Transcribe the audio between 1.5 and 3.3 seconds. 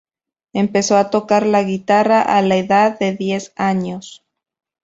guitarra a la edad de